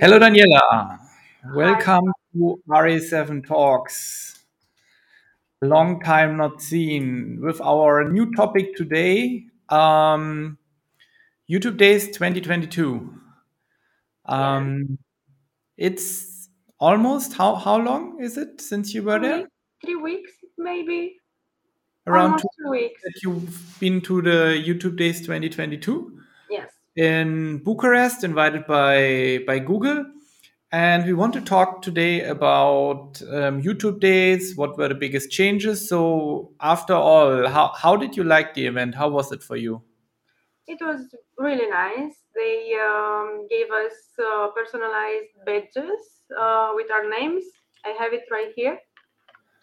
Hello, 0.00 0.18
Daniela. 0.18 0.98
Welcome 1.54 2.12
to 2.32 2.60
RE7 2.68 3.46
Talks. 3.46 4.44
Long 5.62 6.00
time 6.00 6.36
not 6.36 6.60
seen. 6.62 7.40
With 7.40 7.60
our 7.60 8.08
new 8.10 8.32
topic 8.34 8.76
today, 8.76 9.44
um, 9.68 10.58
YouTube 11.50 11.76
Days 11.76 12.06
2022. 12.08 13.12
Um, 14.26 14.98
it's 15.76 16.48
almost 16.78 17.32
how 17.34 17.54
how 17.56 17.78
long 17.78 18.22
is 18.22 18.36
it 18.38 18.60
since 18.60 18.94
you 18.94 19.02
were 19.02 19.18
Three, 19.18 19.28
there? 19.28 19.48
three 19.84 19.96
weeks, 19.96 20.32
maybe. 20.58 21.16
Around 22.06 22.24
Almost 22.32 22.46
two 22.62 22.70
weeks. 22.70 23.00
that 23.02 23.14
you've 23.22 23.76
been 23.80 24.00
to 24.02 24.20
the 24.22 24.62
YouTube 24.66 24.96
Days 24.96 25.20
2022 25.20 26.12
Yes. 26.12 26.13
In 26.96 27.58
Bucharest, 27.58 28.24
invited 28.24 28.66
by 28.66 29.40
by 29.46 29.58
Google. 29.58 30.04
And 30.72 31.04
we 31.06 31.12
want 31.12 31.32
to 31.34 31.40
talk 31.40 31.82
today 31.82 32.22
about 32.22 33.22
um, 33.30 33.62
YouTube 33.62 34.00
Days. 34.00 34.56
What 34.56 34.76
were 34.76 34.88
the 34.88 34.96
biggest 34.96 35.30
changes? 35.30 35.88
So, 35.88 36.50
after 36.60 36.94
all, 36.94 37.48
how 37.48 37.72
how 37.76 37.96
did 37.96 38.16
you 38.16 38.24
like 38.24 38.54
the 38.54 38.66
event? 38.66 38.94
How 38.94 39.08
was 39.08 39.30
it 39.32 39.42
for 39.42 39.56
you? 39.56 39.82
It 40.66 40.80
was 40.80 41.14
really 41.38 41.68
nice. 41.68 42.14
They 42.34 42.74
um, 42.82 43.46
gave 43.48 43.70
us 43.70 43.94
uh, 44.18 44.48
personalized 44.48 45.34
badges 45.46 46.22
uh, 46.36 46.72
with 46.74 46.90
our 46.90 47.08
names. 47.08 47.44
I 47.84 47.90
have 47.90 48.12
it 48.12 48.24
right 48.30 48.52
here. 48.56 48.78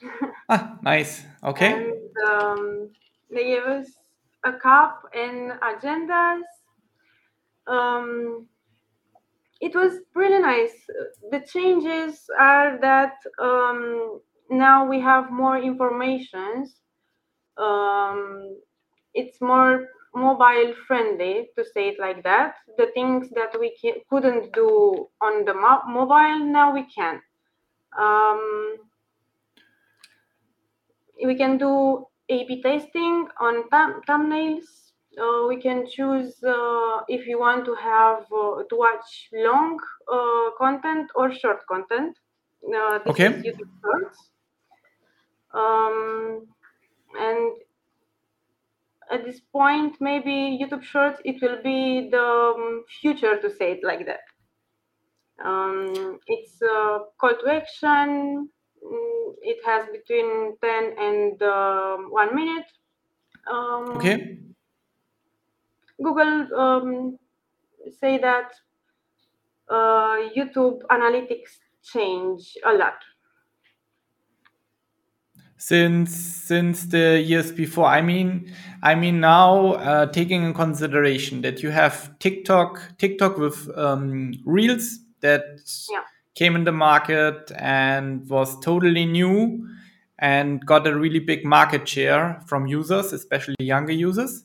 Ah, 0.50 0.78
nice. 0.82 1.24
Okay. 1.44 1.74
And 1.74 1.94
um, 2.28 2.90
they 3.30 3.44
gave 3.44 3.64
us 3.64 3.88
a 4.44 4.54
cup 4.54 5.04
and 5.14 5.52
agendas. 5.62 6.42
Um, 7.68 8.48
it 9.60 9.76
was 9.76 10.00
really 10.16 10.40
nice. 10.40 10.74
The 11.32 11.40
changes 11.42 12.26
are 12.40 12.80
that 12.82 13.16
um, 13.40 14.20
now 14.50 14.86
we 14.88 15.00
have 15.00 15.32
more 15.32 15.58
informations. 15.58 16.76
Um, 17.58 18.58
it's 19.14 19.40
more 19.42 19.88
mobile 20.16 20.74
friendly 20.88 21.50
to 21.58 21.66
say 21.66 21.90
it 21.90 22.00
like 22.00 22.24
that. 22.24 22.56
The 22.78 22.88
things 22.94 23.30
that 23.32 23.58
we 23.60 23.78
ca- 23.82 24.02
couldn't 24.10 24.54
do 24.54 25.08
on 25.22 25.46
the 25.46 25.54
mo- 25.54 25.84
mobile 25.88 26.46
now 26.46 26.74
we 26.74 26.86
can. 26.94 27.22
Um, 27.98 28.78
we 31.26 31.36
can 31.36 31.58
do 31.58 32.06
A/B 32.30 32.62
testing 32.62 33.30
on 33.40 33.70
thumb- 33.70 34.02
thumbnails. 34.08 34.91
Uh, 35.18 35.46
we 35.48 35.58
can 35.62 35.86
choose 35.88 36.42
uh, 36.44 37.02
if 37.08 37.28
you 37.28 37.40
want 37.40 37.66
to 37.66 37.76
have 37.76 38.24
uh, 38.32 38.64
to 38.70 38.76
watch 38.76 39.30
long 39.34 39.78
uh, 40.12 40.52
content 40.58 41.10
or 41.16 41.32
short 41.34 41.66
content. 41.68 42.18
Uh, 42.64 43.00
Okay. 43.06 43.44
YouTube 43.44 43.72
Shorts. 43.82 44.32
Um, 45.54 46.48
and 47.16 47.54
at 49.12 49.24
this 49.26 49.40
point, 49.40 49.96
maybe 50.02 50.58
YouTube 50.60 50.82
Shorts 50.82 51.22
it 51.24 51.40
will 51.42 51.62
be 51.62 52.10
the 52.10 52.20
um, 52.24 52.84
future 53.02 53.40
to 53.40 53.50
say 53.56 53.74
it 53.74 53.84
like 53.84 54.06
that. 54.08 54.22
Um, 55.44 56.20
it's 56.28 56.62
a 56.62 57.00
call 57.20 57.36
to 57.40 57.48
action. 57.50 58.50
Mm, 58.84 59.36
It 59.42 59.60
has 59.66 59.90
between 59.90 60.58
10 60.62 60.94
and 60.98 61.42
um, 61.44 62.12
one 62.12 62.36
minute. 62.36 62.68
Um, 63.52 63.88
Okay. 63.96 64.51
Google 66.02 66.48
um, 66.60 67.20
say 68.00 68.18
that 68.18 68.52
uh, 69.70 70.18
YouTube 70.36 70.82
analytics 70.90 71.58
change 71.84 72.58
a 72.66 72.74
lot. 72.74 72.96
Since 75.58 76.16
since 76.16 76.88
the 76.88 77.22
years 77.22 77.52
before, 77.52 77.86
I 77.86 78.02
mean, 78.02 78.52
I 78.82 78.96
mean 78.96 79.20
now 79.20 79.74
uh, 79.74 80.06
taking 80.08 80.44
in 80.44 80.54
consideration 80.56 81.42
that 81.42 81.62
you 81.62 81.70
have 81.70 82.18
TikTok, 82.20 82.98
TikTok 82.98 83.38
with 83.38 83.70
um, 83.78 84.34
Reels 84.44 85.00
that 85.22 85.44
Yeah. 85.90 86.02
came 86.34 86.56
in 86.56 86.64
the 86.64 86.72
market 86.72 87.52
and 87.56 88.28
was 88.28 88.60
totally 88.60 89.06
new 89.06 89.68
and 90.18 90.66
got 90.66 90.88
a 90.88 90.98
really 90.98 91.20
big 91.20 91.46
market 91.46 91.88
share 91.88 92.42
from 92.48 92.66
users, 92.66 93.14
especially 93.14 93.56
younger 93.60 93.94
users. 93.94 94.44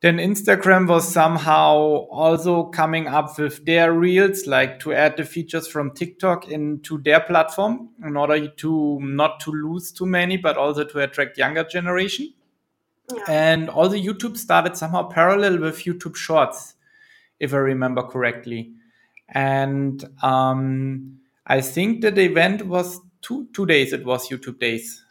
Then 0.00 0.18
Instagram 0.18 0.88
was 0.88 1.10
somehow 1.10 1.76
also 2.10 2.64
coming 2.64 3.06
up 3.06 3.38
with 3.38 3.64
their 3.64 3.92
reels, 3.92 4.46
like 4.46 4.80
to 4.80 4.92
add 4.92 5.16
the 5.16 5.24
features 5.24 5.66
from 5.66 5.92
TikTok 5.92 6.48
into 6.48 6.98
their 6.98 7.20
platform 7.20 7.90
in 8.04 8.16
order 8.16 8.48
to 8.48 8.98
not 9.00 9.40
to 9.40 9.50
lose 9.50 9.92
too 9.92 10.06
many, 10.06 10.36
but 10.36 10.56
also 10.56 10.84
to 10.84 11.00
attract 11.00 11.38
younger 11.38 11.64
generation. 11.64 12.32
Yeah. 13.14 13.24
And 13.28 13.70
also 13.70 13.94
YouTube 13.94 14.36
started 14.36 14.76
somehow 14.76 15.08
parallel 15.08 15.58
with 15.58 15.84
YouTube 15.84 16.16
Shorts, 16.16 16.74
if 17.38 17.54
I 17.54 17.58
remember 17.58 18.02
correctly. 18.02 18.72
And 19.28 20.04
um, 20.22 21.18
I 21.46 21.60
think 21.60 22.02
that 22.02 22.14
the 22.14 22.22
event 22.22 22.66
was 22.66 23.00
two 23.22 23.48
two 23.52 23.66
days. 23.66 23.92
It 23.92 24.04
was 24.04 24.28
YouTube 24.28 24.58
Days. 24.58 25.04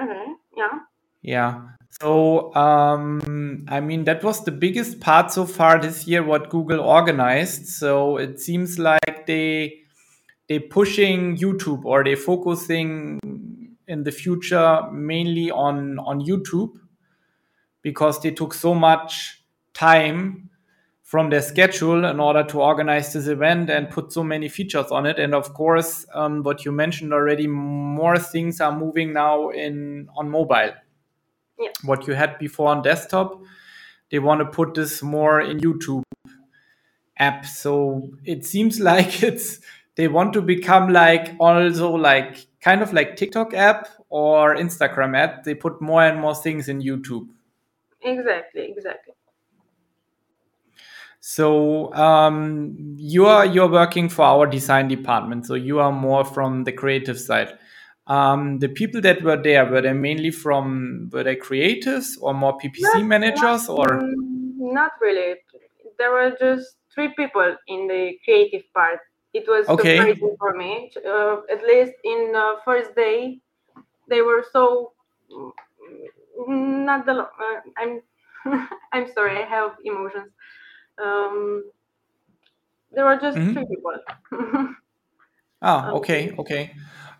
Okay. 0.00 0.24
Yeah. 0.56 0.78
Yeah. 1.22 1.62
So, 1.90 2.54
um, 2.54 3.66
I 3.68 3.80
mean, 3.80 4.04
that 4.04 4.22
was 4.22 4.44
the 4.44 4.52
biggest 4.52 5.00
part 5.00 5.32
so 5.32 5.46
far 5.46 5.80
this 5.80 6.06
year 6.06 6.22
what 6.22 6.50
Google 6.50 6.80
organized. 6.80 7.66
So 7.66 8.18
it 8.18 8.40
seems 8.40 8.78
like 8.78 9.26
they 9.26 9.80
they 10.48 10.58
pushing 10.58 11.36
YouTube 11.36 11.84
or 11.84 12.04
they 12.04 12.14
focusing 12.14 13.18
in 13.86 14.04
the 14.04 14.12
future 14.12 14.82
mainly 14.92 15.50
on 15.50 15.98
on 15.98 16.20
YouTube 16.20 16.78
because 17.82 18.20
they 18.20 18.30
took 18.30 18.54
so 18.54 18.74
much 18.74 19.42
time 19.74 20.50
from 21.02 21.30
their 21.30 21.40
schedule 21.42 22.04
in 22.04 22.20
order 22.20 22.44
to 22.44 22.60
organize 22.60 23.14
this 23.14 23.28
event 23.28 23.70
and 23.70 23.88
put 23.88 24.12
so 24.12 24.22
many 24.22 24.48
features 24.48 24.90
on 24.90 25.06
it. 25.06 25.18
And 25.18 25.34
of 25.34 25.54
course, 25.54 26.04
um, 26.12 26.42
what 26.42 26.66
you 26.66 26.72
mentioned 26.72 27.14
already, 27.14 27.46
more 27.46 28.18
things 28.18 28.60
are 28.60 28.76
moving 28.76 29.14
now 29.14 29.48
in 29.48 30.08
on 30.16 30.28
mobile 30.30 30.72
Yeah. 31.58 31.70
what 31.84 32.06
you 32.06 32.14
had 32.14 32.38
before 32.38 32.68
on 32.68 32.82
desktop 32.82 33.40
they 34.10 34.18
want 34.18 34.40
to 34.40 34.46
put 34.46 34.74
this 34.74 35.02
more 35.02 35.40
in 35.40 35.58
youtube 35.60 36.02
app 37.18 37.44
so 37.44 38.10
it 38.24 38.44
seems 38.46 38.80
like 38.90 39.22
it's 39.22 39.60
they 39.96 40.08
want 40.08 40.32
to 40.34 40.42
become 40.42 40.92
like 40.92 41.34
also 41.40 41.92
like 41.92 42.46
kind 42.60 42.82
of 42.82 42.92
like 42.92 43.16
tiktok 43.16 43.54
app 43.54 43.88
or 44.08 44.56
instagram 44.56 45.16
app 45.16 45.44
they 45.44 45.54
put 45.54 45.80
more 45.80 46.02
and 46.04 46.20
more 46.20 46.34
things 46.34 46.68
in 46.68 46.80
youtube 46.80 47.26
Exactly. 48.02 48.62
Exactly. 48.70 49.14
so 51.20 51.92
um, 51.94 52.76
you 52.96 53.26
are 53.26 53.44
you're 53.44 53.70
working 53.70 54.08
for 54.08 54.24
our 54.24 54.46
design 54.46 54.88
department 54.88 55.46
so 55.46 55.54
you 55.54 55.80
are 55.80 55.92
more 55.92 56.24
from 56.24 56.64
the 56.64 56.72
creative 56.72 57.18
side 57.18 57.58
um, 58.08 58.58
the 58.58 58.68
people 58.68 59.00
that 59.02 59.22
were 59.22 59.36
there 59.36 59.66
were 59.66 59.82
they 59.82 59.92
mainly 59.92 60.30
from 60.30 61.10
were 61.12 61.22
they 61.24 61.36
creatives 61.36 62.16
or 62.20 62.34
more 62.34 62.56
ppc 62.58 62.94
Not- 62.94 63.06
managers 63.06 63.68
or 63.68 63.86
Mm, 63.86 64.72
Not 64.74 64.92
really. 65.00 65.36
There 65.98 66.12
were 66.12 66.32
just 66.38 66.76
three 66.94 67.08
people 67.16 67.56
in 67.68 67.86
the 67.88 68.18
creative 68.24 68.62
part. 68.74 69.00
It 69.34 69.44
was 69.48 69.66
Okay. 69.68 69.98
surprising 69.98 70.36
for 70.38 70.54
me. 70.56 70.90
Uh, 71.06 71.42
at 71.50 71.62
least 71.62 71.92
in 72.04 72.32
the 72.32 72.56
first 72.64 72.94
day, 72.96 73.40
they 74.08 74.22
were 74.22 74.44
so 74.52 74.92
mm, 75.30 76.84
not 76.84 77.06
the. 77.06 77.12
Uh, 77.12 77.60
I'm 77.76 78.02
I'm 78.92 79.06
sorry. 79.12 79.36
I 79.42 79.46
have 79.46 79.72
emotions. 79.84 80.30
Um, 81.02 81.64
there 82.92 83.04
were 83.04 83.16
just 83.16 83.38
Mhm. 83.38 83.52
three 83.52 83.66
people. 83.66 83.94
Ah, 85.60 85.88
Um, 85.88 85.94
okay, 85.98 86.32
okay. 86.38 86.70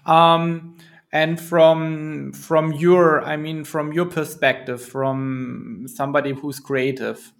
Um, 0.08 0.78
and 1.12 1.40
from 1.40 2.32
from 2.34 2.72
your, 2.74 3.22
I 3.24 3.36
mean, 3.38 3.64
from 3.64 3.92
your 3.94 4.06
perspective, 4.06 4.82
from 4.82 5.86
somebody 5.88 6.32
who's 6.34 6.60
creative, 6.60 7.32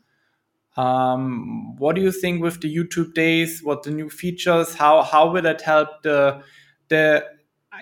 um, 0.76 1.76
what 1.78 1.96
do 1.96 2.02
you 2.02 2.12
think 2.12 2.42
with 2.42 2.60
the 2.62 2.74
YouTube 2.74 3.14
days? 3.14 3.62
What 3.64 3.84
the 3.84 3.92
new 3.92 4.10
features? 4.10 4.74
How 4.74 5.02
how 5.02 5.30
will 5.32 5.46
it 5.46 5.62
help 5.62 6.02
the 6.04 6.42
the 6.88 7.26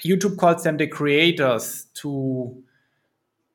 YouTube 0.07 0.39
calls 0.39 0.65
them 0.65 0.79
the 0.79 0.89
creators 0.89 1.87
to 1.97 2.63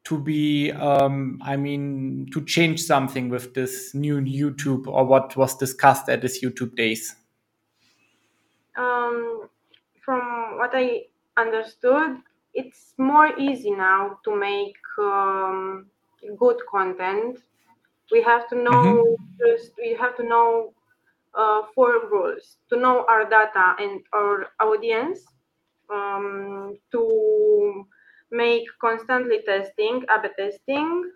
to 0.06 0.20
be, 0.20 0.72
um, 0.74 1.40
I 1.44 1.58
mean, 1.58 2.28
to 2.34 2.46
change 2.46 2.82
something 2.84 3.30
with 3.30 3.54
this 3.56 3.94
new 3.96 4.22
YouTube 4.22 4.88
or 4.88 5.06
what 5.06 5.38
was 5.38 5.58
discussed 5.58 6.10
at 6.10 6.22
this 6.22 6.44
YouTube 6.44 6.76
days? 6.76 7.16
um, 8.78 9.50
from 10.04 10.58
what 10.58 10.72
I 10.74 11.04
understood, 11.38 12.18
it's 12.54 12.94
more 12.98 13.38
easy 13.40 13.72
now 13.72 14.18
to 14.26 14.36
make 14.36 14.76
um, 15.00 15.86
good 16.38 16.58
content. 16.70 17.40
We 18.12 18.22
have 18.24 18.48
to 18.50 18.56
know 18.56 19.16
just 19.40 19.72
we 19.78 19.96
have 20.00 20.16
to 20.18 20.24
know 20.24 20.74
uh, 21.34 21.62
four 21.76 22.08
rules 22.12 22.58
to 22.70 22.78
know 22.78 23.06
our 23.08 23.26
data 23.30 23.76
and 23.80 24.02
our 24.14 24.48
audience, 24.62 25.20
um, 25.92 26.78
to 26.92 27.86
make 28.32 28.66
constantly 28.82 29.40
testing, 29.46 30.04
A/B 30.10 30.30
testing, 30.38 31.12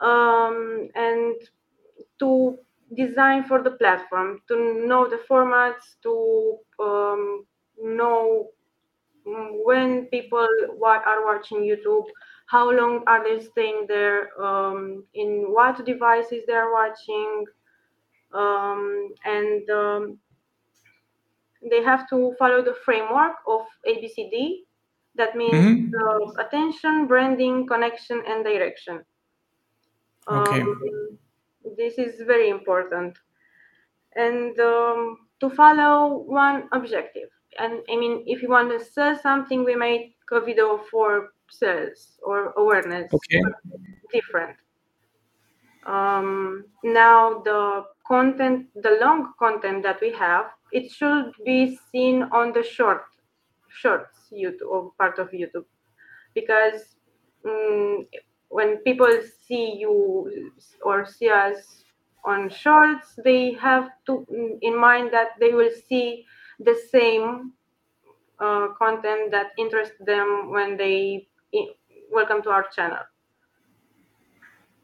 um, 0.00 0.88
and 0.94 1.36
to 2.18 2.58
design 2.96 3.44
for 3.44 3.62
the 3.62 3.72
platform, 3.72 4.40
to 4.48 4.86
know 4.86 5.08
the 5.08 5.20
formats, 5.28 5.96
to 6.02 6.58
um, 6.80 7.44
know 7.82 8.50
when 9.24 10.06
people 10.06 10.46
are 10.84 11.24
watching 11.24 11.60
YouTube, 11.62 12.06
how 12.46 12.70
long 12.70 13.02
are 13.06 13.22
they 13.24 13.40
staying 13.42 13.86
there, 13.88 14.30
um, 14.42 15.04
in 15.14 15.46
what 15.52 15.84
devices 15.84 16.44
they 16.46 16.54
are 16.54 16.72
watching, 16.72 17.44
um, 18.32 19.14
and 19.24 19.68
um, 19.70 20.18
they 21.70 21.82
have 21.82 22.08
to 22.10 22.34
follow 22.38 22.62
the 22.62 22.74
framework 22.84 23.36
of 23.46 23.62
ABCD. 23.86 24.64
That 25.16 25.34
means 25.36 25.66
Mhm. 25.66 25.90
uh, 25.94 26.42
attention, 26.42 27.06
branding, 27.06 27.66
connection, 27.66 28.22
and 28.26 28.44
direction. 28.44 29.04
Okay. 30.30 30.62
Um, 30.62 31.18
this 31.76 31.98
is 31.98 32.20
very 32.26 32.48
important. 32.50 33.18
And 34.16 34.58
um, 34.60 35.28
to 35.40 35.50
follow 35.50 36.18
one 36.26 36.68
objective. 36.72 37.30
And 37.58 37.80
I 37.90 37.96
mean, 37.96 38.24
if 38.26 38.42
you 38.42 38.48
want 38.48 38.70
to 38.70 38.84
sell 38.84 39.18
something, 39.18 39.64
we 39.64 39.74
make 39.74 40.16
a 40.32 40.40
video 40.40 40.78
for 40.90 41.30
sales 41.48 42.18
or 42.22 42.52
awareness. 42.56 43.12
Okay. 43.12 43.42
Different. 44.12 44.56
Um, 45.86 46.64
now 46.82 47.40
the 47.44 47.84
content, 48.06 48.68
the 48.74 48.98
long 49.00 49.32
content 49.38 49.82
that 49.82 50.00
we 50.00 50.12
have, 50.12 50.46
it 50.72 50.90
should 50.90 51.32
be 51.44 51.78
seen 51.92 52.22
on 52.32 52.52
the 52.52 52.62
short, 52.62 53.04
shorts 53.68 54.30
YouTube 54.32 54.66
or 54.68 54.92
part 54.98 55.18
of 55.18 55.30
YouTube, 55.30 55.64
because 56.34 56.96
mm, 57.44 58.06
when 58.48 58.78
people 58.78 59.20
see 59.46 59.76
you 59.78 60.50
or 60.82 61.06
see 61.06 61.28
us 61.28 61.84
on 62.24 62.48
shorts, 62.48 63.18
they 63.22 63.52
have 63.52 63.90
to 64.06 64.26
mm, 64.32 64.58
in 64.62 64.78
mind 64.80 65.12
that 65.12 65.30
they 65.38 65.52
will 65.52 65.70
see 65.88 66.24
the 66.60 66.76
same 66.90 67.52
uh, 68.38 68.68
content 68.78 69.30
that 69.30 69.48
interests 69.58 69.96
them 70.00 70.50
when 70.50 70.76
they 70.76 71.26
welcome 72.12 72.42
to 72.42 72.50
our 72.50 72.66
channel. 72.74 72.98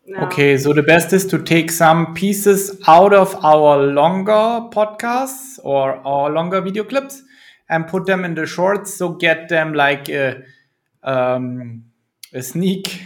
Now- 0.06 0.26
Okay, 0.26 0.56
so 0.56 0.72
the 0.72 0.82
best 0.82 1.12
is 1.12 1.26
to 1.26 1.38
take 1.43 1.70
some 1.70 2.14
pieces 2.14 2.81
out 2.88 3.12
of 3.12 3.34
our 3.44 3.76
longer 3.78 4.69
podcasts 4.72 5.58
or 5.62 5.94
our 6.06 6.31
longer 6.31 6.61
video 6.61 6.84
clips 6.84 7.22
and 7.69 7.87
put 7.87 8.06
them 8.06 8.25
in 8.25 8.34
the 8.34 8.46
shorts. 8.46 8.94
So 8.94 9.11
get 9.11 9.49
them 9.49 9.75
like 9.75 10.08
a, 10.08 10.43
um, 11.05 11.84
a 12.32 12.43
sneak, 12.43 13.05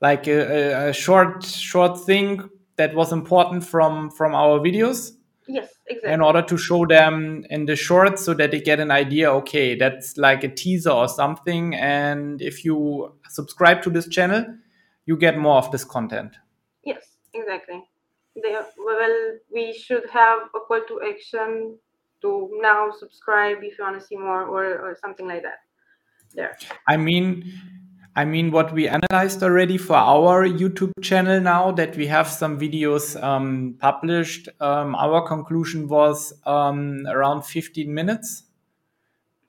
like 0.00 0.26
a- 0.28 0.88
a 0.88 0.92
short 0.92 1.44
short 1.44 1.98
thing 2.04 2.48
that 2.76 2.94
was 2.94 3.12
important 3.12 3.64
from 3.64 4.10
from 4.10 4.34
our 4.34 4.58
videos 4.60 5.12
Yes, 5.46 5.74
exactly. 5.86 6.12
in 6.12 6.20
order 6.20 6.42
to 6.42 6.56
show 6.56 6.86
them 6.86 7.44
in 7.50 7.66
the 7.66 7.76
shorts 7.76 8.24
so 8.24 8.32
that 8.34 8.50
they 8.50 8.60
get 8.60 8.80
an 8.80 8.90
idea 8.90 9.30
okay 9.30 9.74
that's 9.74 10.16
like 10.16 10.42
a 10.42 10.48
teaser 10.48 10.90
or 10.90 11.06
something 11.06 11.74
and 11.74 12.40
if 12.40 12.64
you 12.64 13.12
subscribe 13.28 13.82
to 13.82 13.90
this 13.90 14.08
channel 14.08 14.46
you 15.04 15.16
get 15.18 15.36
more 15.36 15.58
of 15.58 15.70
this 15.70 15.84
content 15.84 16.36
Yes, 16.84 17.16
exactly. 17.32 17.82
They, 18.42 18.52
well, 18.52 19.38
we 19.52 19.72
should 19.72 20.08
have 20.10 20.38
a 20.54 20.60
call 20.60 20.80
to 20.88 21.00
action 21.08 21.78
to 22.22 22.50
now 22.60 22.90
subscribe 22.98 23.58
if 23.62 23.78
you 23.78 23.84
want 23.84 24.00
to 24.00 24.06
see 24.06 24.16
more 24.16 24.42
or, 24.42 24.78
or 24.78 24.96
something 25.00 25.26
like 25.26 25.42
that. 25.42 25.58
There. 26.34 26.58
i 26.88 26.96
mean 26.96 27.44
i 28.16 28.24
mean 28.24 28.50
what 28.50 28.72
we 28.72 28.88
analyzed 28.88 29.42
already 29.42 29.76
for 29.76 29.96
our 29.96 30.46
youtube 30.46 30.92
channel 31.02 31.40
now 31.40 31.72
that 31.72 31.96
we 31.96 32.06
have 32.06 32.28
some 32.28 32.58
videos 32.58 33.20
um, 33.22 33.76
published 33.78 34.48
um, 34.60 34.94
our 34.94 35.26
conclusion 35.26 35.88
was 35.88 36.32
um, 36.46 37.06
around 37.08 37.42
15 37.42 37.92
minutes. 37.92 38.44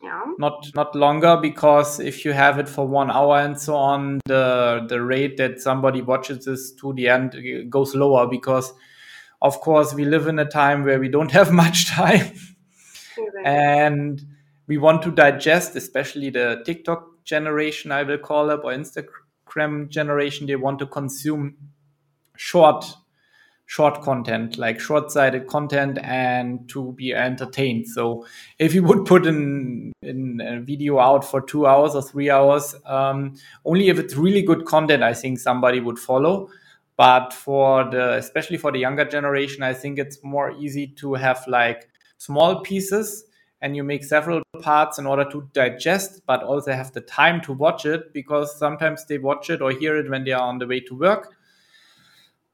Yeah. 0.03 0.21
not 0.37 0.67
not 0.75 0.95
longer 0.95 1.35
because 1.41 1.99
if 1.99 2.25
you 2.25 2.31
have 2.31 2.59
it 2.59 2.69
for 2.69 2.85
one 2.87 3.09
hour 3.09 3.39
and 3.39 3.59
so 3.59 3.75
on 3.75 4.19
the 4.25 4.85
the 4.87 5.01
rate 5.01 5.37
that 5.37 5.59
somebody 5.59 6.03
watches 6.03 6.45
this 6.45 6.73
to 6.73 6.93
the 6.93 7.09
end 7.09 7.33
uh, 7.33 7.63
goes 7.69 7.95
lower 7.95 8.27
because 8.27 8.71
of 9.41 9.59
course 9.61 9.95
we 9.95 10.05
live 10.05 10.27
in 10.27 10.37
a 10.37 10.45
time 10.45 10.83
where 10.83 10.99
we 10.99 11.09
don't 11.09 11.31
have 11.39 11.51
much 11.51 11.87
time. 11.87 12.33
And 13.43 14.21
we 14.67 14.77
want 14.77 15.01
to 15.03 15.11
digest 15.11 15.75
especially 15.75 16.29
the 16.29 16.61
tiktok 16.65 17.07
generation 17.25 17.91
i 17.91 18.03
will 18.03 18.17
call 18.17 18.49
it 18.49 18.61
or 18.63 18.71
instagram 18.71 19.89
generation 19.89 20.47
they 20.47 20.55
want 20.55 20.79
to 20.79 20.85
consume 20.85 21.55
short 22.37 22.85
short 23.67 24.01
content 24.01 24.57
like 24.57 24.79
short-sighted 24.79 25.47
content 25.47 25.97
and 26.03 26.69
to 26.69 26.91
be 26.93 27.13
entertained. 27.13 27.87
So 27.87 28.25
if 28.59 28.75
you 28.75 28.83
would 28.83 29.05
put 29.05 29.25
in, 29.25 29.91
in 30.03 30.39
a 30.41 30.59
video 30.59 30.99
out 30.99 31.25
for 31.25 31.41
two 31.41 31.65
hours 31.65 31.95
or 31.95 32.03
three 32.03 32.29
hours 32.29 32.75
um, 32.85 33.33
only 33.65 33.89
if 33.89 33.97
it's 33.97 34.15
really 34.15 34.43
good 34.43 34.65
content 34.65 35.01
i 35.03 35.13
think 35.13 35.39
somebody 35.39 35.79
would 35.79 35.99
follow. 35.99 36.49
But 36.97 37.33
for 37.33 37.89
the 37.89 38.13
especially 38.13 38.57
for 38.57 38.71
the 38.71 38.79
younger 38.79 39.03
generation 39.03 39.63
i 39.63 39.73
think 39.73 39.99
it's 39.99 40.23
more 40.23 40.51
easy 40.51 40.87
to 40.99 41.15
have 41.15 41.43
like 41.47 41.89
small 42.17 42.61
pieces 42.61 43.25
and 43.65 43.75
you 43.75 43.83
make 43.83 44.03
several 44.03 44.43
parts 44.61 44.99
in 44.99 45.07
order 45.07 45.25
to 45.25 45.49
digest 45.53 46.21
but 46.27 46.43
also 46.43 46.71
have 46.71 46.91
the 46.93 47.01
time 47.01 47.41
to 47.41 47.51
watch 47.51 47.83
it 47.83 48.13
because 48.13 48.55
sometimes 48.59 49.05
they 49.05 49.17
watch 49.17 49.49
it 49.49 49.59
or 49.59 49.71
hear 49.71 49.97
it 49.97 50.07
when 50.07 50.23
they 50.23 50.31
are 50.31 50.47
on 50.47 50.59
the 50.59 50.67
way 50.67 50.79
to 50.79 50.93
work 50.95 51.33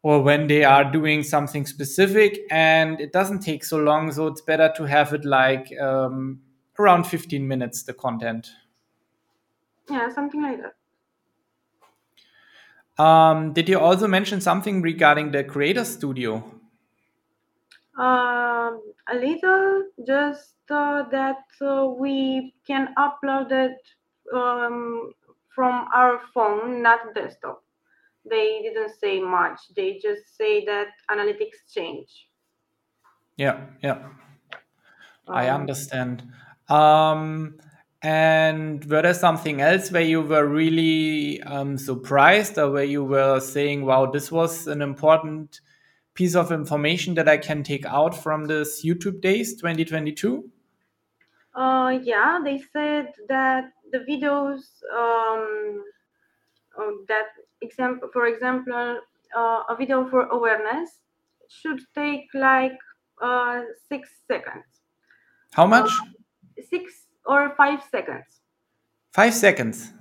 or 0.04 0.22
when 0.22 0.48
they 0.48 0.64
are 0.64 0.90
doing 0.90 1.22
something 1.22 1.66
specific. 1.66 2.40
And 2.50 3.02
it 3.02 3.12
doesn't 3.12 3.40
take 3.40 3.66
so 3.66 3.78
long 3.78 4.10
so 4.14 4.28
it's 4.28 4.40
better 4.40 4.72
to 4.78 4.86
have 4.86 5.14
it 5.14 5.26
like 5.26 5.78
um, 5.82 6.40
around 6.80 7.04
15 7.04 7.46
minutes 7.46 7.84
the 7.84 7.94
content. 7.94 8.50
Yeah, 9.90 10.10
something 10.14 10.42
like 10.42 10.60
that. 10.62 10.76
um, 13.04 13.52
did 13.52 13.68
you 13.68 13.80
also 13.80 14.08
mention 14.08 14.40
something 14.40 14.82
regarding 14.82 15.32
the 15.32 15.44
creator 15.44 15.84
studio? 15.84 16.36
Um, 17.98 18.82
a 19.08 19.16
little, 19.16 19.84
just 20.08 20.56
that 20.72 21.46
uh, 21.62 21.88
we 21.88 22.54
can 22.66 22.94
upload 22.98 23.52
it 23.52 23.78
um, 24.34 25.14
from 25.54 25.88
our 25.94 26.22
phone, 26.34 26.82
not 26.82 27.14
desktop. 27.16 27.64
They 28.30 28.62
didn't 28.62 28.94
say 29.00 29.20
much. 29.22 29.60
They 29.76 30.00
just 30.02 30.36
say 30.38 30.66
that 30.66 30.90
analytics 31.10 31.72
change. 31.74 32.28
yeah 33.38 33.66
yeah 33.82 34.10
i 35.28 35.48
Um, 35.48 35.56
understand 35.60 36.24
um, 36.70 37.58
and 38.02 38.84
were 38.86 39.02
there 39.02 39.14
something 39.14 39.62
else 39.62 39.92
where 39.92 40.02
you 40.02 40.22
were 40.22 40.48
really 40.48 41.42
um, 41.44 41.78
surprised 41.78 42.58
or 42.58 42.72
where 42.72 42.84
you 42.84 43.04
were 43.04 43.40
saying 43.40 43.86
wow 43.86 44.06
this 44.06 44.32
was 44.32 44.68
an 44.68 44.82
important 44.82 45.62
piece 46.14 46.36
of 46.36 46.52
information 46.52 47.14
that 47.16 47.28
i 47.30 47.38
can 47.38 47.64
take 47.64 47.86
out 47.86 48.16
from 48.16 48.46
this 48.46 48.84
youtube 48.86 49.22
days 49.22 49.56
2022 49.56 50.50
Uh, 51.54 52.00
yeah, 52.04 52.40
they 52.44 52.60
said 52.72 53.12
that 53.28 53.72
the 53.92 54.00
videos 54.00 54.62
um, 54.96 55.84
uh, 56.80 56.92
that 57.08 57.28
example, 57.62 58.10
for 58.14 58.28
example, 58.28 59.00
uh, 59.36 59.64
a 59.70 59.76
video 59.78 60.10
for 60.10 60.28
awareness 60.28 61.00
should 61.50 61.82
take 61.94 62.28
like 62.34 62.78
uh, 63.22 63.62
six 63.90 64.10
seconds, 64.28 64.82
how 65.52 65.66
much 65.66 65.92
six 66.70 67.08
or 67.26 67.54
five 67.56 67.82
seconds. 67.92 68.42
five 69.14 69.34
seconds 69.34 69.92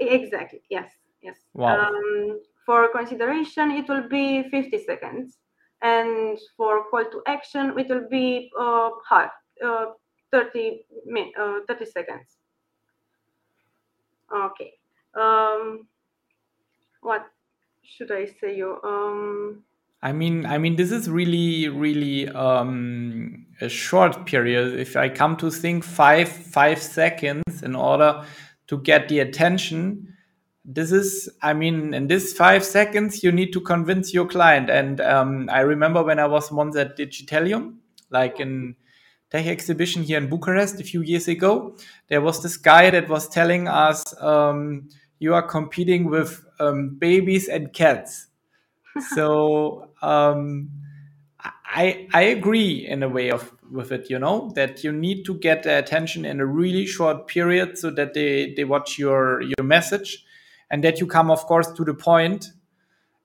Exactly. 0.00 0.62
Yes. 0.70 0.90
Yes. 1.22 1.36
Wow. 1.54 1.88
Um, 1.88 2.40
for 2.66 2.88
consideration, 2.92 3.70
it 3.70 3.88
will 3.88 4.08
be 4.08 4.48
50 4.50 4.84
seconds, 4.84 5.38
and 5.82 6.38
for 6.56 6.84
call 6.90 7.04
to 7.04 7.22
action, 7.26 7.76
it 7.78 7.88
will 7.88 8.08
be 8.08 8.50
uh, 8.58 8.90
half, 9.08 9.30
uh, 9.64 9.86
30 10.32 10.84
min- 11.06 11.32
uh, 11.38 11.60
30 11.68 11.84
seconds. 11.86 12.38
Okay. 14.34 14.72
Um, 15.14 15.86
what 17.02 17.26
should 17.82 18.10
I 18.10 18.26
say? 18.40 18.56
You 18.56 18.80
um. 18.82 19.64
I 20.04 20.10
mean, 20.10 20.46
I 20.46 20.58
mean, 20.58 20.74
this 20.74 20.90
is 20.90 21.08
really, 21.08 21.68
really 21.68 22.28
um, 22.30 23.46
a 23.60 23.68
short 23.68 24.26
period. 24.26 24.80
If 24.80 24.96
I 24.96 25.08
come 25.08 25.36
to 25.36 25.48
think 25.48 25.84
five, 25.84 26.28
five 26.28 26.82
seconds 26.82 27.62
in 27.62 27.76
order 27.76 28.24
to 28.66 28.78
get 28.78 29.08
the 29.08 29.20
attention, 29.20 30.12
this 30.64 30.90
is, 30.90 31.28
I 31.40 31.52
mean, 31.52 31.94
in 31.94 32.08
this 32.08 32.32
five 32.32 32.64
seconds, 32.64 33.22
you 33.22 33.30
need 33.30 33.52
to 33.52 33.60
convince 33.60 34.12
your 34.12 34.26
client. 34.26 34.70
And 34.70 35.00
um, 35.00 35.48
I 35.52 35.60
remember 35.60 36.02
when 36.02 36.18
I 36.18 36.26
was 36.26 36.50
once 36.50 36.76
at 36.76 36.96
Digitalium 36.98 37.76
Like 38.10 38.40
in 38.40 38.74
tech 39.32 39.46
exhibition 39.46 40.02
here 40.02 40.18
in 40.18 40.28
Bucharest 40.28 40.78
a 40.78 40.84
few 40.84 41.00
years 41.00 41.26
ago, 41.26 41.74
there 42.08 42.20
was 42.20 42.42
this 42.42 42.58
guy 42.58 42.90
that 42.90 43.08
was 43.08 43.28
telling 43.28 43.66
us 43.66 44.04
um, 44.20 44.90
you 45.20 45.32
are 45.32 45.42
competing 45.42 46.04
with 46.04 46.44
um, 46.60 46.96
babies 46.98 47.48
and 47.48 47.72
cats. 47.72 48.26
so 49.14 49.88
um, 50.02 50.70
I 51.40 52.06
I 52.12 52.22
agree 52.22 52.86
in 52.86 53.02
a 53.02 53.08
way 53.08 53.30
of 53.30 53.50
with 53.70 53.90
it, 53.90 54.10
you 54.10 54.18
know, 54.18 54.52
that 54.54 54.84
you 54.84 54.92
need 54.92 55.24
to 55.24 55.38
get 55.38 55.62
their 55.62 55.78
attention 55.78 56.26
in 56.26 56.40
a 56.40 56.46
really 56.46 56.84
short 56.84 57.26
period 57.26 57.78
so 57.78 57.90
that 57.90 58.12
they, 58.12 58.52
they 58.54 58.64
watch 58.64 58.98
your 58.98 59.40
your 59.40 59.64
message 59.64 60.26
and 60.70 60.84
that 60.84 61.00
you 61.00 61.06
come 61.06 61.30
of 61.30 61.40
course 61.46 61.72
to 61.72 61.84
the 61.84 61.94
point 61.94 62.52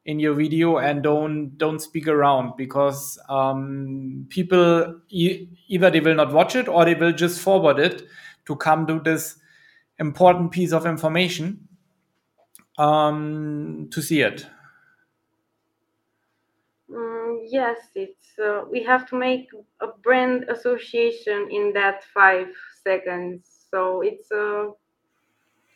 in 0.08 0.20
your 0.20 0.34
video 0.34 0.78
and 0.78 1.04
don't 1.04 1.58
don't 1.58 1.80
speak 1.80 2.08
around 2.08 2.56
because 2.58 3.20
um, 3.30 4.26
people 4.30 5.02
e- 5.10 5.48
either 5.68 5.92
they 5.92 6.00
will 6.00 6.16
not 6.16 6.32
watch 6.32 6.56
it 6.56 6.70
or 6.70 6.86
they 6.86 6.96
will 6.96 7.12
just 7.12 7.42
forward 7.42 7.78
it 7.78 8.04
to 8.46 8.56
come 8.56 8.88
to 8.88 9.00
this 9.02 9.36
important 10.00 10.52
piece 10.52 10.72
of 10.72 10.86
information 10.86 11.68
um, 12.78 13.90
to 13.92 14.02
see 14.02 14.22
it. 14.22 14.48
Mm, 16.90 17.40
yes, 17.50 17.78
it's 17.94 18.40
uh, 18.40 18.62
we 18.72 18.82
have 18.84 19.06
to 19.10 19.18
make 19.18 19.50
a 19.82 19.88
brand 20.04 20.46
association 20.50 21.50
in 21.52 21.74
that 21.74 22.06
five 22.14 22.48
seconds. 22.82 23.68
So 23.70 24.02
it's 24.02 24.32
a 24.32 24.72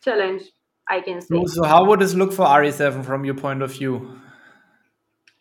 challenge, 0.01 0.43
I 0.91 1.01
can 1.01 1.21
say. 1.21 1.45
So, 1.47 1.63
how 1.63 1.85
would 1.85 1.99
this 2.01 2.13
look 2.13 2.33
for 2.33 2.45
RE7 2.45 3.03
from 3.03 3.25
your 3.25 3.35
point 3.35 3.61
of 3.63 3.71
view? 3.71 4.19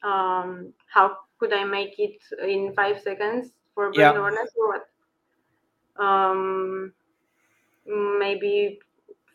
Um, 0.03 0.73
how 0.93 1.17
could 1.39 1.53
I 1.53 1.65
make 1.65 1.99
it 1.99 2.19
in 2.43 2.73
five 2.75 3.01
seconds 3.01 3.53
for 3.75 3.93
brand 3.93 4.15
Yeah. 4.15 4.19
awareness 4.19 4.51
or 4.57 4.69
what? 4.69 4.87
Um, 5.97 6.93
maybe 7.87 8.81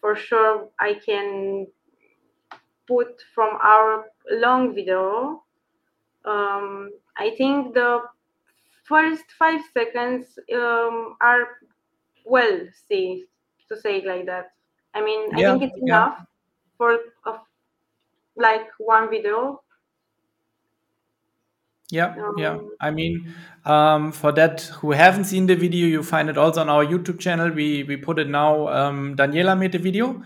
for 0.02 0.16
sure 0.16 0.70
I 0.80 0.96
can 0.96 1.68
put 2.88 3.22
from 3.34 3.58
our 3.62 4.06
long 4.32 4.74
video. 4.76 5.44
Um, 6.26 6.92
I 7.18 7.32
think 7.38 7.74
the 7.76 8.02
first 8.86 9.26
five 9.40 9.62
seconds 9.74 10.40
um, 10.54 11.18
are 11.22 11.60
well 12.26 12.62
safe 12.90 13.26
to 13.70 13.78
say 13.80 13.98
it 14.00 14.06
like 14.06 14.28
that. 14.28 14.55
I 14.96 15.02
mean, 15.04 15.30
I 15.36 15.42
Yeah, 15.42 15.52
think 15.60 15.64
it's 15.64 15.78
yeah. 15.84 15.98
enough 15.98 16.26
for 16.78 16.98
a, 17.26 17.40
like 18.38 18.68
one 18.80 19.10
video. 19.10 19.62
Yeah, 21.92 22.16
yeah. 22.38 22.54
Um, 22.56 22.72
I 22.82 22.90
mean, 22.90 23.34
um, 23.64 24.12
for 24.12 24.32
that 24.32 24.62
who 24.82 24.92
haven't 24.92 25.26
seen 25.26 25.46
the 25.46 25.56
video, 25.56 25.86
you 25.88 26.02
find 26.02 26.30
it 26.30 26.38
also 26.38 26.62
on 26.62 26.70
our 26.70 26.84
YouTube 26.84 27.20
channel. 27.20 27.52
We 27.52 27.84
we 27.84 27.96
put 27.98 28.18
it 28.18 28.28
now. 28.28 28.68
Um, 28.70 29.16
Daniela 29.16 29.58
made 29.58 29.72
the 29.72 29.78
video. 29.78 30.24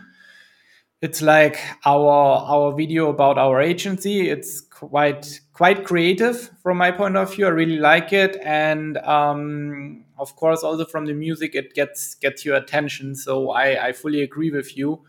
It's 1.01 1.21
like 1.21 1.57
our 1.85 2.43
our 2.55 2.75
video 2.75 3.09
about 3.09 3.38
our 3.38 3.61
agency. 3.61 4.29
It's 4.29 4.59
quite 4.61 5.39
quite 5.53 5.85
creative 5.85 6.51
from 6.61 6.77
my 6.77 6.91
point 6.91 7.15
of 7.15 7.33
view. 7.33 7.45
I 7.45 7.49
really 7.49 7.77
like 7.77 8.11
it, 8.11 8.35
and 8.43 8.97
um, 8.97 10.03
of 10.19 10.35
course, 10.35 10.63
also 10.63 10.85
from 10.85 11.05
the 11.05 11.13
music, 11.13 11.55
it 11.55 11.73
gets 11.73 12.15
gets 12.15 12.45
your 12.45 12.57
attention. 12.57 13.15
So 13.15 13.51
I 13.51 13.88
I 13.88 13.93
fully 13.93 14.21
agree 14.21 14.51
with 14.51 14.77
you. 14.77 15.01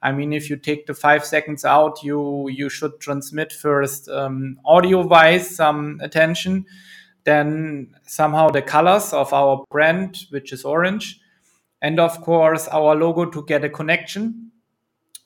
I 0.00 0.12
mean, 0.12 0.32
if 0.32 0.48
you 0.48 0.56
take 0.56 0.86
the 0.86 0.94
five 0.94 1.24
seconds 1.24 1.64
out, 1.64 2.02
you 2.04 2.48
you 2.48 2.68
should 2.68 3.00
transmit 3.00 3.52
first 3.52 4.08
um, 4.08 4.60
audio 4.64 5.04
wise 5.04 5.56
some 5.56 5.98
attention, 6.00 6.66
then 7.24 7.94
somehow 8.06 8.50
the 8.50 8.62
colors 8.62 9.12
of 9.12 9.32
our 9.32 9.64
brand, 9.70 10.26
which 10.30 10.52
is 10.52 10.64
orange, 10.64 11.20
and 11.82 11.98
of 11.98 12.20
course 12.20 12.68
our 12.68 12.94
logo 12.94 13.24
to 13.24 13.44
get 13.46 13.64
a 13.64 13.68
connection, 13.68 14.52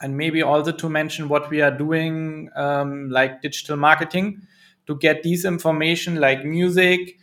and 0.00 0.16
maybe 0.16 0.42
also 0.42 0.72
to 0.72 0.88
mention 0.88 1.28
what 1.28 1.50
we 1.50 1.61
are 1.61 1.76
doing, 1.76 2.49
um, 2.56 3.11
like 3.11 3.42
digital 3.42 3.76
marketing, 3.76 4.40
to 4.87 4.96
get 4.96 5.22
these 5.22 5.44
information 5.44 6.16
like 6.16 6.44
music, 6.44 7.18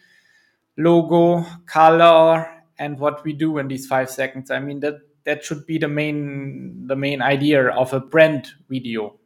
logo, 0.80 1.46
color, 1.66 2.48
and 2.80 2.98
what 2.98 3.24
we 3.24 3.34
do 3.34 3.58
in 3.60 3.68
these 3.68 3.86
five 3.86 4.10
seconds. 4.10 4.50
I 4.50 4.60
mean 4.60 4.80
that 4.80 4.96
that 5.26 5.44
should 5.44 5.68
be 5.68 5.78
the 5.78 5.88
main 5.88 6.88
the 6.88 6.96
main 6.96 7.22
idea 7.22 7.68
of 7.68 7.94
a 7.94 8.00
brand 8.00 8.48
video. 8.70 9.20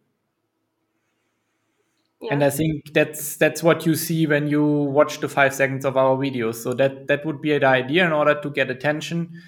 And 2.31 2.43
I 2.43 2.50
think 2.50 2.93
that's 2.93 3.36
that's 3.36 3.62
what 3.62 3.86
you 3.86 3.95
see 3.95 4.25
when 4.27 4.48
you 4.48 4.63
watch 4.65 5.19
the 5.19 5.29
five 5.29 5.53
seconds 5.53 5.86
of 5.86 5.98
our 5.98 6.17
videos. 6.17 6.55
So 6.55 6.74
that 6.74 7.07
that 7.07 7.25
would 7.25 7.41
be 7.41 7.57
the 7.57 7.67
idea 7.67 8.05
in 8.05 8.13
order 8.13 8.39
to 8.41 8.50
get 8.50 8.72
attention, 8.72 9.41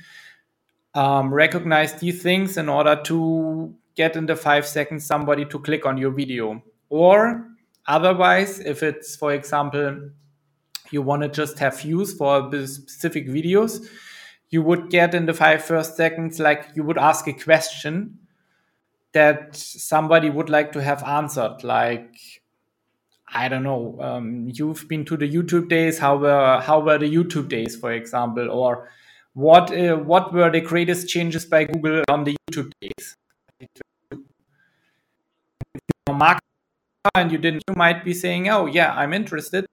um, 0.93 1.33
recognize 1.33 1.93
these 1.93 2.21
things 2.21 2.57
in 2.57 2.69
order 2.69 3.01
to 3.05 3.73
get 3.95 4.15
in 4.17 4.25
the 4.25 4.35
five 4.35 4.67
seconds 4.67 5.05
somebody 5.05 5.45
to 5.45 5.59
click 5.59 5.85
on 5.85 5.97
your 5.97 6.11
video. 6.11 6.61
Or 6.89 7.47
otherwise, 7.87 8.59
if 8.59 8.83
it's 8.83 9.15
for 9.15 9.33
example 9.33 10.09
you 10.91 11.01
want 11.01 11.23
to 11.23 11.29
just 11.29 11.59
have 11.59 11.79
views 11.81 12.13
for 12.13 12.49
specific 12.65 13.27
videos, 13.27 13.85
you 14.49 14.61
would 14.61 14.89
get 14.89 15.13
in 15.13 15.25
the 15.25 15.33
five 15.33 15.63
first 15.63 15.97
seconds 15.97 16.39
like 16.39 16.69
you 16.75 16.83
would 16.83 16.97
ask 16.97 17.27
a 17.27 17.33
question 17.33 18.19
that 19.13 19.55
somebody 19.55 20.29
would 20.29 20.49
like 20.49 20.71
to 20.73 20.81
have 20.83 21.01
answered, 21.03 21.63
like 21.63 22.15
I 23.33 23.47
don't 23.47 23.63
know. 23.63 23.97
Um, 23.99 24.49
you've 24.53 24.87
been 24.87 25.03
to 25.05 25.17
the 25.17 25.29
YouTube 25.29 25.67
days. 25.67 25.97
How 25.97 26.17
were 26.17 26.61
how 26.61 26.79
were 26.79 26.97
the 26.97 27.13
YouTube 27.13 27.49
days, 27.49 27.75
for 27.75 27.91
example, 27.91 28.49
or 28.51 28.89
what 29.33 29.71
uh, 29.71 29.97
what 29.97 30.33
were 30.33 30.51
the 30.51 30.61
greatest 30.61 31.09
changes 31.09 31.45
by 31.45 31.65
Google 31.65 32.03
on 32.09 32.23
the 32.23 32.35
YouTube 32.49 32.71
days? 32.81 33.15
And 37.13 37.31
you 37.31 37.37
didn't. 37.37 37.63
You 37.67 37.75
might 37.75 38.03
be 38.05 38.13
saying, 38.13 38.49
"Oh 38.49 38.67
yeah, 38.67 38.93
I'm 38.93 39.13
interested. 39.13 39.65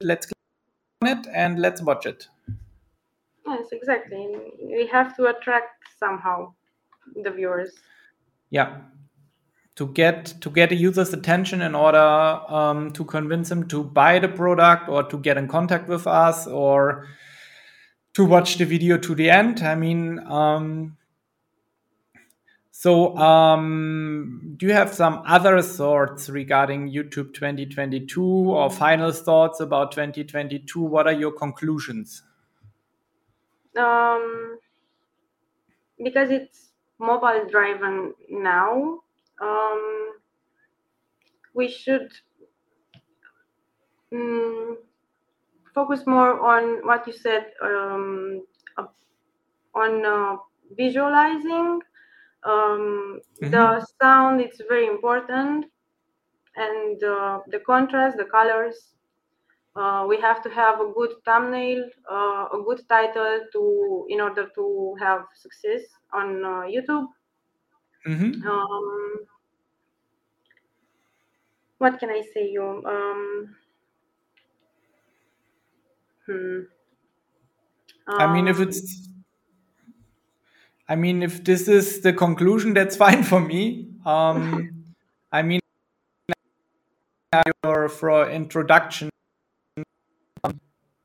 Let's 0.00 0.26
click 0.26 0.41
it 1.06 1.26
and 1.32 1.58
let's 1.58 1.82
watch 1.82 2.06
it." 2.06 2.28
Yes, 3.46 3.66
exactly. 3.72 4.36
We 4.62 4.86
have 4.86 5.16
to 5.16 5.26
attract 5.26 5.84
somehow 5.98 6.54
the 7.22 7.30
viewers. 7.30 7.72
Yeah, 8.50 8.80
to 9.76 9.86
get 9.88 10.34
to 10.40 10.50
get 10.50 10.72
a 10.72 10.74
user's 10.74 11.12
attention 11.12 11.62
in 11.62 11.74
order 11.74 11.98
um, 11.98 12.90
to 12.92 13.04
convince 13.04 13.50
him 13.50 13.66
to 13.68 13.82
buy 13.82 14.18
the 14.18 14.28
product 14.28 14.88
or 14.88 15.02
to 15.04 15.18
get 15.18 15.36
in 15.36 15.48
contact 15.48 15.88
with 15.88 16.06
us 16.06 16.46
or 16.46 17.08
to 18.14 18.24
watch 18.24 18.58
the 18.58 18.64
video 18.64 18.98
to 18.98 19.14
the 19.14 19.30
end. 19.30 19.62
I 19.62 19.74
mean, 19.74 20.18
um, 20.26 20.96
so 22.82 23.16
um, 23.16 24.54
do 24.56 24.66
you 24.66 24.72
have 24.72 24.92
some 24.92 25.22
other 25.24 25.62
thoughts 25.62 26.28
regarding 26.28 26.90
YouTube 26.90 27.32
2022 27.32 28.20
or 28.20 28.68
final 28.70 29.12
thoughts 29.12 29.60
about 29.60 29.92
2022? 29.92 30.80
What 30.80 31.06
are 31.06 31.12
your 31.12 31.30
conclusions? 31.30 32.24
Um, 33.78 34.58
because 36.02 36.30
it's 36.30 36.72
mobile 36.98 37.46
driven 37.48 38.14
now, 38.28 38.98
um, 39.40 40.14
we 41.54 41.68
should 41.68 42.10
mm, 44.12 44.74
focus 45.72 46.04
more 46.04 46.40
on 46.40 46.84
what 46.84 47.06
you 47.06 47.12
said 47.12 47.52
um, 47.62 48.44
uh, 48.76 48.86
on 49.72 50.04
uh, 50.04 50.36
visualizing 50.76 51.80
um, 52.44 53.20
the 53.40 53.86
sound 54.00 54.40
it's 54.40 54.60
very 54.68 54.86
important 54.86 55.66
and 56.56 57.02
uh, 57.04 57.40
the 57.48 57.60
contrast 57.60 58.16
the 58.16 58.24
colors 58.26 58.94
uh, 59.76 60.04
we 60.08 60.20
have 60.20 60.42
to 60.42 60.50
have 60.50 60.80
a 60.80 60.92
good 60.92 61.12
thumbnail 61.24 61.88
uh, 62.10 62.48
a 62.58 62.62
good 62.66 62.82
title 62.88 63.40
to 63.52 64.06
in 64.10 64.20
order 64.20 64.48
to 64.54 64.96
have 65.00 65.26
success 65.34 65.82
on 66.12 66.44
uh, 66.44 66.62
youtube 66.76 67.08
Mhm. 68.06 68.42
um, 68.44 69.26
what 71.78 71.98
can 71.98 72.08
i 72.10 72.22
say 72.32 72.48
you 72.50 72.64
um, 72.86 73.56
hmm. 76.26 76.62
I 78.16 78.26
mean, 78.26 78.48
if 78.48 78.58
Um, 78.58 78.60
it's, 78.60 79.08
I 80.88 80.96
mean, 80.96 81.22
if 81.22 81.44
this 81.44 81.68
is 81.68 82.00
the 82.00 82.12
conclusion, 82.12 82.74
that's 82.74 82.96
fine 82.96 83.22
for 83.22 83.40
me. 83.40 83.88
Um, 84.04 84.84
I 85.30 85.42
mean, 85.42 85.60
your 87.64 87.88
for 87.88 88.30
introduction 88.30 89.08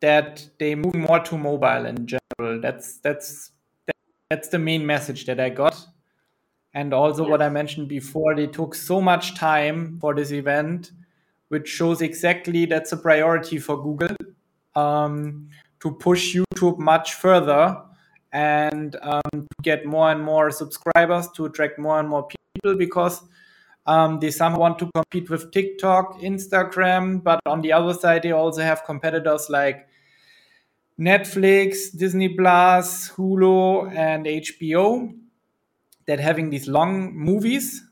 that 0.02 0.48
they 0.60 0.76
move 0.76 0.96
more 0.96 1.20
to 1.20 1.38
mobile 1.38 1.86
in 1.86 2.06
general. 2.06 2.62
That's 2.62 2.98
that's 3.00 3.52
that's 4.30 4.50
the 4.50 4.60
main 4.60 4.86
message 4.86 5.26
that 5.26 5.40
I 5.40 5.50
got. 5.50 5.86
And 6.74 6.94
also 6.94 7.28
what 7.28 7.42
I 7.42 7.50
mentioned 7.50 7.88
before, 7.88 8.36
they 8.36 8.46
took 8.46 8.76
so 8.76 9.02
much 9.02 9.36
time 9.36 9.98
for 10.00 10.14
this 10.14 10.32
event, 10.32 10.92
which 11.48 11.68
shows 11.68 12.02
exactly 12.02 12.66
that's 12.66 12.92
a 12.92 12.98
priority 12.98 13.58
for 13.58 13.82
Google 13.82 14.16
um, 14.76 15.50
to 15.80 15.92
push 15.92 16.36
YouTube 16.36 16.78
much 16.78 17.16
further 17.16 17.82
and 18.38 18.96
um, 19.02 19.32
to 19.34 19.48
get 19.64 19.86
more 19.86 20.12
and 20.12 20.24
more 20.24 20.52
subscribers 20.52 21.28
to 21.36 21.46
attract 21.46 21.80
more 21.80 22.00
and 22.00 22.08
more 22.08 22.28
people 22.28 22.78
because 22.78 23.24
um, 23.88 24.20
they 24.20 24.30
somehow 24.30 24.60
want 24.60 24.78
to 24.80 24.90
compete 24.94 25.30
with 25.30 25.52
TikTok, 25.52 26.20
Instagram, 26.20 27.24
but 27.24 27.40
on 27.48 27.62
the 27.62 27.74
other 27.74 27.94
side, 27.94 28.22
they 28.22 28.32
also 28.32 28.62
have 28.62 28.84
competitors 28.86 29.48
like 29.50 29.88
Netflix, 31.00 31.98
Disney 31.98 32.30
Plus, 32.30 33.10
Hulu, 33.12 33.96
and 33.96 34.26
HBO 34.26 35.14
that 36.06 36.20
having 36.20 36.50
these 36.52 36.68
long 36.68 37.16
movies. 37.16 37.84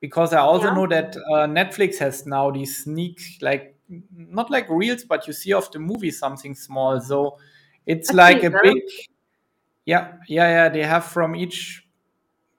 Because 0.00 0.32
I 0.32 0.40
also 0.40 0.66
Yeah. 0.66 0.74
know 0.74 0.86
that 0.86 1.16
uh, 1.16 1.46
Netflix 1.46 1.98
has 1.98 2.26
now 2.26 2.50
these 2.50 2.84
sneak, 2.84 3.18
like 3.40 3.74
not 4.14 4.50
like 4.50 4.68
reels, 4.68 5.04
but 5.04 5.26
you 5.26 5.32
see 5.32 5.52
of 5.52 5.70
the 5.72 5.78
movie 5.78 6.10
something 6.10 6.54
small. 6.54 7.00
So 7.00 7.38
it's 7.86 8.12
like 8.12 8.44
a 8.44 8.50
big, 8.50 8.82
yeah, 9.86 10.14
yeah, 10.28 10.48
yeah. 10.48 10.70
They 10.70 10.82
have 10.84 11.06
from 11.06 11.36
each 11.36 11.84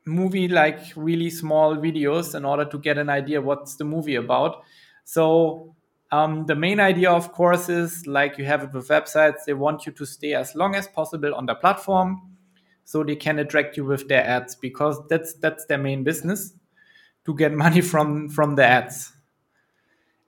movie 0.05 0.47
like 0.47 0.79
really 0.95 1.29
small 1.29 1.77
videos 1.77 2.35
in 2.35 2.45
order 2.45 2.65
to 2.65 2.79
get 2.79 2.97
an 2.97 3.09
idea 3.09 3.41
what's 3.41 3.75
the 3.77 3.85
movie 3.85 4.15
about. 4.15 4.63
So 5.05 5.75
um, 6.11 6.45
the 6.47 6.55
main 6.55 6.79
idea, 6.79 7.11
of 7.11 7.33
course, 7.33 7.69
is 7.69 8.07
like 8.07 8.37
you 8.37 8.45
have 8.45 8.63
it 8.63 8.73
with 8.73 8.89
websites. 8.89 9.45
They 9.45 9.53
want 9.53 9.85
you 9.85 9.91
to 9.93 10.05
stay 10.05 10.33
as 10.33 10.55
long 10.55 10.75
as 10.75 10.87
possible 10.87 11.35
on 11.35 11.45
the 11.47 11.55
platform, 11.55 12.37
so 12.85 13.03
they 13.03 13.17
can 13.17 13.39
attract 13.39 13.77
you 13.77 13.85
with 13.85 14.07
their 14.09 14.25
ads 14.25 14.55
because 14.55 14.97
that's 15.09 15.33
that's 15.35 15.65
their 15.65 15.79
main 15.79 16.03
business 16.03 16.53
to 17.25 17.35
get 17.35 17.53
money 17.65 17.81
from 17.81 18.29
from 18.29 18.55
the 18.55 18.65
ads 18.65 19.13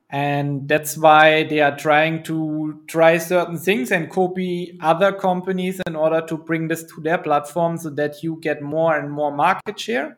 and 0.10 0.68
that's 0.68 0.98
why 0.98 1.44
they 1.44 1.60
are 1.60 1.78
trying 1.78 2.24
to 2.24 2.82
try 2.88 3.18
certain 3.20 3.58
things 3.58 3.92
and 3.92 4.10
copy 4.10 4.76
other 4.82 5.12
companies 5.12 5.80
in 5.86 5.96
order 5.96 6.22
to 6.26 6.36
bring 6.36 6.68
this 6.68 6.84
to 6.84 7.02
their 7.02 7.20
platform 7.20 7.78
so 7.78 7.92
that 7.92 8.24
you 8.24 8.40
get 8.42 8.62
more 8.62 8.98
and 8.98 9.12
more 9.12 9.32
market 9.32 9.80
share. 9.80 10.18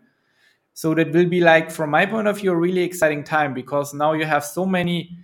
So 0.74 0.94
that 0.96 1.12
will 1.12 1.28
be 1.28 1.42
like 1.42 1.70
from 1.70 1.90
my 1.90 2.06
point 2.06 2.30
of 2.30 2.40
view 2.40 2.54
a 2.54 2.56
really 2.56 2.84
exciting 2.84 3.26
time 3.26 3.54
because 3.54 3.94
now 3.94 4.14
you 4.14 4.24
have 4.24 4.46
so 4.46 4.66
many 4.66 5.18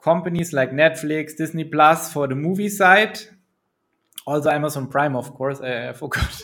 companies 0.00 0.52
like 0.52 0.70
netflix 0.70 1.36
disney 1.36 1.64
plus 1.64 2.12
for 2.12 2.28
the 2.28 2.36
movie 2.36 2.68
side. 2.68 3.18
Also 4.28 4.48
amazon 4.50 4.86
prime 4.86 5.16
of 5.16 5.34
course. 5.34 5.60
I, 5.60 5.88
I 5.88 5.92
forgot. 6.04 6.40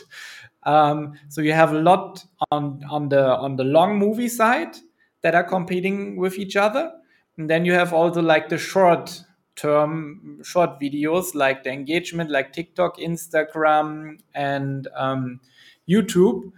Um, 0.63 1.13
so 1.29 1.39
you 1.39 1.53
have 1.53 1.71
a 1.71 1.79
lot 1.79 2.25
on 2.51 2.83
on 2.89 3.07
the 3.07 3.25
on 3.25 3.55
the 3.55 3.63
long 3.63 3.97
movie 3.97 4.27
side 4.27 4.75
that 5.21 5.35
are 5.35 5.43
competing 5.45 6.17
with 6.17 6.37
each 6.37 6.57
other 6.57 6.91
and 7.37 7.49
then 7.49 7.65
you 7.65 7.73
have 7.73 7.93
also 7.93 8.21
like 8.21 8.49
the 8.49 8.57
short 8.57 9.23
term 9.55 10.39
short 10.43 10.79
videos 10.79 11.35
like 11.35 11.63
the 11.63 11.71
engagement 11.71 12.29
like 12.31 12.53
tiktok 12.53 12.97
instagram 12.97 14.17
and 14.33 14.87
um, 14.95 15.39
youtube. 15.89 16.51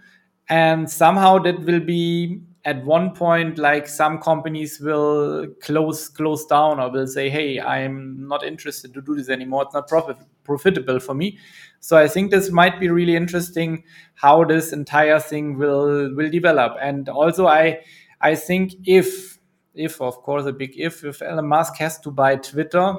And 0.48 0.88
somehow 0.88 1.38
that 1.40 1.60
will 1.64 1.80
be 1.80 2.40
at 2.64 2.84
one 2.84 3.12
point 3.14 3.58
like 3.58 3.88
some 3.88 4.18
companies 4.18 4.80
will 4.80 5.46
close 5.60 6.08
close 6.08 6.46
down 6.46 6.80
or 6.80 6.90
will 6.90 7.06
say 7.06 7.28
hey 7.30 7.60
i'm 7.60 8.26
not 8.28 8.44
interested 8.44 8.94
to 8.94 9.00
do 9.02 9.14
this 9.16 9.28
anymore. 9.28 9.62
It's 9.64 9.74
not 9.74 9.88
profit, 9.88 10.16
profitable 10.44 11.00
for 11.00 11.14
me. 11.14 11.38
So 11.80 11.96
i 11.96 12.08
think 12.08 12.30
this 12.30 12.50
might 12.50 12.78
be 12.80 12.88
really 12.88 13.16
interesting 13.16 13.84
how 14.14 14.44
this 14.44 14.72
entire 14.72 15.18
thing 15.20 15.58
will 15.58 16.14
will 16.14 16.30
develop. 16.30 16.76
And 16.80 17.08
also 17.08 17.46
i 17.46 17.80
i 18.20 18.34
think 18.34 18.72
if 18.84 19.35
if 19.76 20.00
of 20.00 20.16
course 20.22 20.46
a 20.46 20.52
big 20.52 20.72
if 20.76 21.04
if 21.04 21.22
elon 21.22 21.46
musk 21.46 21.76
has 21.76 21.98
to 21.98 22.10
buy 22.10 22.36
twitter 22.36 22.96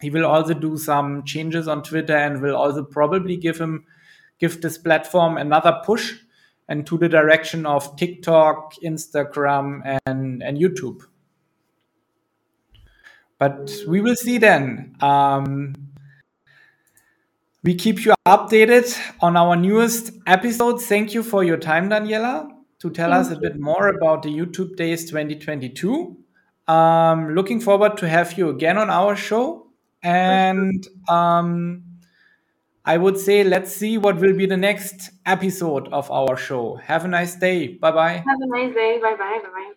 he 0.00 0.10
will 0.10 0.26
also 0.26 0.54
do 0.54 0.76
some 0.76 1.24
changes 1.24 1.68
on 1.68 1.82
twitter 1.82 2.16
and 2.16 2.42
will 2.42 2.56
also 2.56 2.84
probably 2.84 3.36
give 3.36 3.58
him 3.58 3.84
give 4.38 4.60
this 4.60 4.76
platform 4.76 5.36
another 5.36 5.80
push 5.84 6.14
and 6.68 6.86
to 6.86 6.96
the 6.98 7.08
direction 7.08 7.66
of 7.66 7.96
TikTok, 7.96 8.74
Instagram, 8.82 9.98
and, 10.06 10.42
and 10.42 10.58
YouTube. 10.58 11.02
But 13.38 13.70
we 13.86 14.00
will 14.00 14.16
see 14.16 14.38
then. 14.38 14.96
Um, 15.00 15.74
we 17.62 17.74
keep 17.74 18.04
you 18.04 18.14
updated 18.26 18.98
on 19.20 19.36
our 19.36 19.54
newest 19.54 20.12
episodes. 20.26 20.86
Thank 20.86 21.14
you 21.14 21.22
for 21.22 21.44
your 21.44 21.56
time, 21.56 21.90
Daniela, 21.90 22.48
to 22.82 22.90
tell 22.90 23.10
Thank 23.10 23.20
us 23.26 23.30
a 23.30 23.34
you. 23.34 23.40
bit 23.40 23.58
more 23.60 23.88
about 23.88 24.22
the 24.22 24.28
YouTube 24.28 24.76
Days 24.76 25.04
2022. 25.06 26.16
Um, 26.68 27.34
looking 27.34 27.60
forward 27.60 27.96
to 27.98 28.08
have 28.08 28.36
you 28.36 28.48
again 28.50 28.76
on 28.76 28.90
our 28.90 29.16
show. 29.16 29.68
And 30.02 30.86
um, 31.08 31.84
I 32.84 32.98
would 32.98 33.18
say 33.18 33.44
let's 33.44 33.74
see 33.74 33.98
what 33.98 34.16
will 34.18 34.36
be 34.36 34.46
the 34.46 34.56
next 34.56 35.10
episode 35.24 35.88
of 35.92 36.10
our 36.10 36.36
show. 36.36 36.74
Have 36.76 37.04
a 37.04 37.08
nice 37.08 37.36
day. 37.36 37.68
Bye 37.68 37.92
bye. 37.92 38.12
Have 38.14 38.40
a 38.40 38.46
nice 38.48 38.74
day. 38.74 38.98
Bye 39.00 39.14
bye. 39.14 39.40
Bye 39.42 39.48
bye. 39.48 39.72